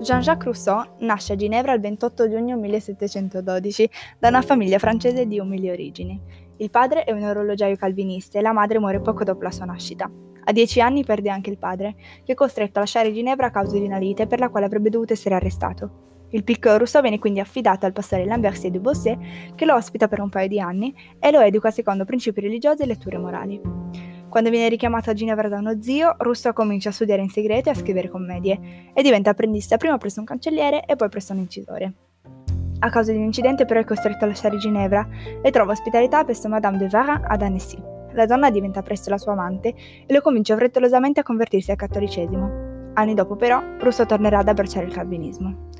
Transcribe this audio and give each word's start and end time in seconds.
Jean-Jacques 0.00 0.44
Rousseau 0.44 0.82
nasce 1.00 1.34
a 1.34 1.36
Ginevra 1.36 1.74
il 1.74 1.80
28 1.80 2.30
giugno 2.30 2.56
1712 2.56 3.90
da 4.18 4.28
una 4.28 4.40
famiglia 4.40 4.78
francese 4.78 5.26
di 5.26 5.38
umili 5.38 5.68
origini. 5.68 6.18
Il 6.56 6.70
padre 6.70 7.04
è 7.04 7.12
un 7.12 7.22
orologiaio 7.22 7.76
calvinista 7.76 8.38
e 8.38 8.42
la 8.42 8.52
madre 8.52 8.78
muore 8.78 9.00
poco 9.00 9.24
dopo 9.24 9.42
la 9.42 9.50
sua 9.50 9.66
nascita. 9.66 10.10
A 10.44 10.52
dieci 10.52 10.80
anni 10.80 11.04
perde 11.04 11.28
anche 11.28 11.50
il 11.50 11.58
padre, 11.58 11.96
che 12.24 12.32
è 12.32 12.34
costretto 12.34 12.78
a 12.78 12.80
lasciare 12.80 13.12
Ginevra 13.12 13.48
a 13.48 13.50
causa 13.50 13.76
di 13.76 13.84
una 13.84 13.98
lite 13.98 14.26
per 14.26 14.38
la 14.38 14.48
quale 14.48 14.64
avrebbe 14.64 14.88
dovuto 14.88 15.12
essere 15.12 15.34
arrestato. 15.34 16.08
Il 16.30 16.44
piccolo 16.44 16.78
Rousseau 16.78 17.02
viene 17.02 17.18
quindi 17.18 17.40
affidato 17.40 17.84
al 17.84 17.92
pastore 17.92 18.24
Lambertier 18.24 18.72
de 18.72 18.80
Bosset, 18.80 19.18
che 19.54 19.66
lo 19.66 19.74
ospita 19.74 20.08
per 20.08 20.20
un 20.20 20.30
paio 20.30 20.48
di 20.48 20.60
anni 20.60 20.94
e 21.18 21.30
lo 21.30 21.40
educa 21.40 21.70
secondo 21.70 22.06
principi 22.06 22.40
religiosi 22.40 22.82
e 22.82 22.86
letture 22.86 23.18
morali. 23.18 23.60
Quando 24.30 24.48
viene 24.50 24.68
richiamato 24.68 25.10
a 25.10 25.12
Ginevra 25.12 25.48
da 25.48 25.58
uno 25.58 25.82
zio, 25.82 26.14
Rousseau 26.16 26.54
comincia 26.54 26.90
a 26.90 26.92
studiare 26.92 27.20
in 27.20 27.30
segreto 27.30 27.68
e 27.68 27.72
a 27.72 27.74
scrivere 27.74 28.08
commedie 28.08 28.92
e 28.94 29.02
diventa 29.02 29.30
apprendista 29.30 29.76
prima 29.76 29.98
presso 29.98 30.20
un 30.20 30.26
cancelliere 30.26 30.84
e 30.84 30.94
poi 30.94 31.08
presso 31.08 31.32
un 31.32 31.40
incisore. 31.40 31.92
A 32.78 32.90
causa 32.90 33.10
di 33.10 33.18
un 33.18 33.24
incidente 33.24 33.64
però 33.64 33.80
è 33.80 33.84
costretto 33.84 34.24
a 34.24 34.28
lasciare 34.28 34.56
Ginevra 34.56 35.06
e 35.42 35.50
trova 35.50 35.72
ospitalità 35.72 36.22
presso 36.22 36.48
Madame 36.48 36.78
de 36.78 36.86
Varin 36.86 37.24
ad 37.26 37.42
Annecy. 37.42 37.82
La 38.12 38.24
donna 38.24 38.50
diventa 38.50 38.82
presto 38.82 39.10
la 39.10 39.18
sua 39.18 39.32
amante 39.32 39.74
e 40.06 40.14
lo 40.14 40.20
convince 40.20 40.54
frettolosamente 40.54 41.18
a 41.18 41.24
convertirsi 41.24 41.72
al 41.72 41.76
cattolicesimo. 41.76 42.92
Anni 42.94 43.14
dopo 43.14 43.34
però, 43.34 43.60
Rousseau 43.80 44.06
tornerà 44.06 44.38
ad 44.38 44.48
abbracciare 44.48 44.86
il 44.86 44.92
calvinismo. 44.92 45.70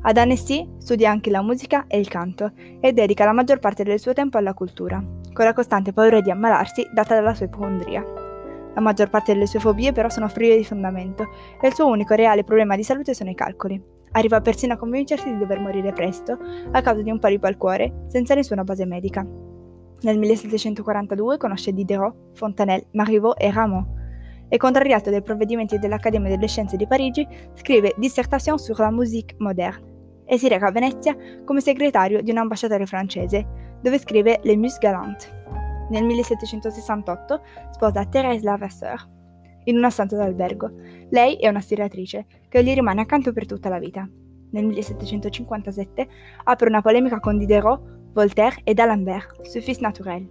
Ad 0.00 0.16
Annecy 0.16 0.66
studia 0.78 1.10
anche 1.10 1.30
la 1.30 1.42
musica 1.42 1.84
e 1.88 1.98
il 1.98 2.08
canto 2.08 2.52
e 2.80 2.92
dedica 2.94 3.26
la 3.26 3.32
maggior 3.32 3.58
parte 3.58 3.84
del 3.84 4.00
suo 4.00 4.14
tempo 4.14 4.38
alla 4.38 4.54
cultura, 4.54 5.00
con 5.32 5.44
la 5.44 5.52
costante 5.52 5.92
paura 5.92 6.20
di 6.20 6.30
ammalarsi 6.30 6.88
data 6.92 7.14
dalla 7.14 7.34
sua 7.34 7.46
ipocondria. 7.46 8.04
La 8.74 8.80
maggior 8.80 9.10
parte 9.10 9.32
delle 9.32 9.46
sue 9.46 9.60
fobie 9.60 9.92
però 9.92 10.08
sono 10.08 10.28
prive 10.28 10.56
di 10.56 10.64
fondamento 10.64 11.28
e 11.60 11.68
il 11.68 11.74
suo 11.74 11.88
unico 11.88 12.14
reale 12.14 12.44
problema 12.44 12.76
di 12.76 12.82
salute 12.82 13.14
sono 13.14 13.30
i 13.30 13.34
calcoli. 13.34 13.80
Arriva 14.12 14.40
persino 14.40 14.74
a 14.74 14.76
convincersi 14.76 15.30
di 15.30 15.38
dover 15.38 15.58
morire 15.58 15.92
presto 15.92 16.38
a 16.70 16.80
causa 16.80 17.02
di 17.02 17.10
un 17.10 17.18
polipo 17.18 17.46
al 17.46 17.56
cuore, 17.56 18.04
senza 18.08 18.34
nessuna 18.34 18.64
base 18.64 18.84
medica. 18.84 19.26
Nel 20.02 20.18
1742 20.18 21.36
conosce 21.36 21.72
Diderot, 21.72 22.14
Fontanelle, 22.34 22.88
Marivaux 22.92 23.34
e 23.38 23.50
Rameau, 23.50 24.00
e 24.48 24.56
contrariato 24.58 25.08
dai 25.10 25.22
provvedimenti 25.22 25.78
dell'Accademia 25.78 26.28
delle 26.28 26.48
Scienze 26.48 26.76
di 26.76 26.86
Parigi, 26.86 27.26
scrive 27.54 27.94
Dissertation 27.96 28.58
sur 28.58 28.78
la 28.80 28.90
musique 28.90 29.34
moderne 29.38 29.90
e 30.26 30.38
si 30.38 30.48
reca 30.48 30.66
a 30.66 30.70
Venezia 30.70 31.16
come 31.44 31.60
segretario 31.60 32.20
di 32.20 32.30
un 32.30 32.38
ambasciatore 32.38 32.86
francese, 32.86 33.46
dove 33.82 33.98
scrive 33.98 34.40
Les 34.44 34.56
Muses 34.56 34.78
Galantes. 34.78 35.30
Nel 35.90 36.04
1768 36.04 37.42
sposa 37.72 38.06
Thérèse 38.06 38.44
Lavasseur 38.44 39.08
in 39.64 39.76
una 39.76 39.90
stanza 39.90 40.16
d'albergo. 40.16 40.70
Lei 41.10 41.36
è 41.36 41.48
una 41.48 41.60
stiratrice 41.60 42.26
che 42.48 42.64
gli 42.64 42.72
rimane 42.72 43.02
accanto 43.02 43.32
per 43.32 43.46
tutta 43.46 43.68
la 43.68 43.78
vita. 43.78 44.08
Nel 44.50 44.64
1757 44.66 46.08
apre 46.44 46.68
una 46.68 46.82
polemica 46.82 47.20
con 47.20 47.36
Diderot, 47.36 48.10
Voltaire 48.12 48.60
e 48.64 48.74
D'Alembert 48.74 49.42
su 49.42 49.60
Fils 49.60 49.78
naturel. 49.78 50.28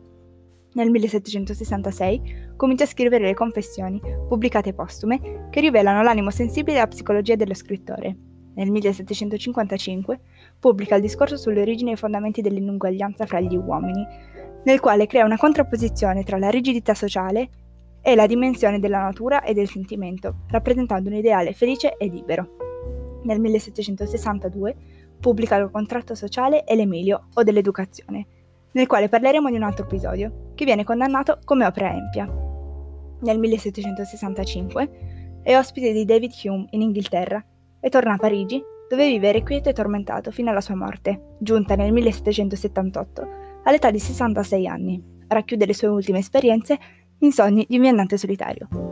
Nel 0.73 0.89
1766 0.89 2.53
comincia 2.55 2.85
a 2.85 2.87
scrivere 2.87 3.25
le 3.25 3.33
Confessioni, 3.33 3.99
pubblicate 4.27 4.73
postume, 4.73 5.47
che 5.49 5.59
rivelano 5.59 6.01
l'animo 6.01 6.29
sensibile 6.29 6.77
e 6.77 6.79
la 6.79 6.87
psicologia 6.87 7.35
dello 7.35 7.53
scrittore 7.53 8.30
nel 8.55 8.71
1755, 8.71 10.19
pubblica 10.59 10.95
il 10.95 11.01
discorso 11.01 11.37
sulle 11.37 11.61
origini 11.61 11.91
e 11.91 11.93
i 11.93 11.97
fondamenti 11.97 12.41
dell'inuguaglianza 12.41 13.25
fra 13.25 13.39
gli 13.39 13.55
uomini, 13.55 14.05
nel 14.63 14.79
quale 14.79 15.07
crea 15.07 15.25
una 15.25 15.37
contrapposizione 15.37 16.23
tra 16.23 16.37
la 16.37 16.49
rigidità 16.49 16.93
sociale 16.93 17.49
e 18.01 18.15
la 18.15 18.27
dimensione 18.27 18.79
della 18.79 19.01
natura 19.01 19.43
e 19.43 19.53
del 19.53 19.69
sentimento, 19.69 20.41
rappresentando 20.47 21.09
un 21.09 21.15
ideale 21.15 21.53
felice 21.53 21.95
e 21.97 22.07
libero. 22.07 23.19
Nel 23.23 23.39
1762 23.39 24.75
pubblica 25.19 25.55
il 25.57 25.69
contratto 25.71 26.15
sociale 26.15 26.63
e 26.63 26.75
l'Emilio 26.75 27.27
o 27.35 27.43
dell'educazione, 27.43 28.25
nel 28.71 28.87
quale 28.87 29.07
parleremo 29.07 29.49
di 29.49 29.55
un 29.55 29.63
altro 29.63 29.85
episodio, 29.85 30.51
che 30.55 30.65
viene 30.65 30.83
condannato 30.83 31.39
come 31.45 31.65
opera 31.65 31.93
empia. 31.93 32.25
Nel 33.19 33.37
1765 33.37 35.39
è 35.43 35.55
ospite 35.55 35.93
di 35.93 36.05
David 36.05 36.31
Hume 36.43 36.65
in 36.71 36.81
Inghilterra 36.81 37.43
e 37.81 37.89
torna 37.89 38.13
a 38.13 38.17
Parigi, 38.17 38.63
dove 38.87 39.07
vive 39.07 39.31
requieto 39.31 39.69
e 39.69 39.73
tormentato 39.73 40.31
fino 40.31 40.49
alla 40.49 40.61
sua 40.61 40.75
morte, 40.75 41.35
giunta 41.39 41.75
nel 41.75 41.91
1778, 41.91 43.27
all'età 43.63 43.91
di 43.91 43.99
66 43.99 44.67
anni. 44.67 45.03
Racchiude 45.27 45.65
le 45.65 45.73
sue 45.73 45.87
ultime 45.87 46.19
esperienze 46.19 46.77
in 47.19 47.31
Sogni 47.31 47.65
di 47.67 47.75
un 47.75 47.81
viandante 47.81 48.17
solitario. 48.17 48.90